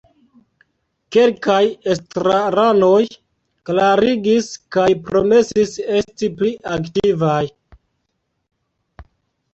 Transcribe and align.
Kelkaj 1.15 1.57
estraranoj 1.95 2.95
klarigis 3.71 4.49
kaj 4.77 4.89
promesis 5.11 5.77
esti 6.01 6.31
pli 6.41 6.53
aktivaj. 6.79 7.41